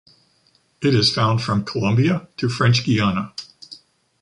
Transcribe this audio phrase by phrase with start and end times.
[0.81, 3.35] It is found from Colombia to French Guyana.